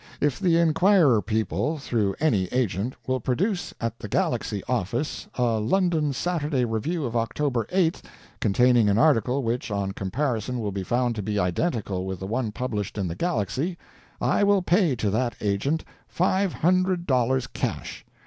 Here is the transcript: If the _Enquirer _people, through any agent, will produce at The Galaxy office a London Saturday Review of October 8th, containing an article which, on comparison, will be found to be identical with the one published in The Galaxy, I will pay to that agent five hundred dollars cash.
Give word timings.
If 0.19 0.39
the 0.39 0.55
_Enquirer 0.55 1.23
_people, 1.23 1.79
through 1.79 2.15
any 2.19 2.47
agent, 2.47 2.95
will 3.05 3.19
produce 3.19 3.71
at 3.79 3.99
The 3.99 4.07
Galaxy 4.07 4.63
office 4.67 5.27
a 5.35 5.59
London 5.59 6.11
Saturday 6.11 6.65
Review 6.65 7.05
of 7.05 7.15
October 7.15 7.65
8th, 7.65 8.01
containing 8.39 8.89
an 8.89 8.97
article 8.97 9.43
which, 9.43 9.69
on 9.69 9.91
comparison, 9.91 10.57
will 10.57 10.71
be 10.71 10.81
found 10.81 11.13
to 11.17 11.21
be 11.21 11.37
identical 11.37 12.07
with 12.07 12.19
the 12.19 12.25
one 12.25 12.51
published 12.51 12.97
in 12.97 13.07
The 13.07 13.15
Galaxy, 13.15 13.77
I 14.19 14.43
will 14.43 14.63
pay 14.63 14.95
to 14.95 15.11
that 15.11 15.35
agent 15.39 15.85
five 16.07 16.51
hundred 16.51 17.05
dollars 17.05 17.45
cash. 17.45 18.03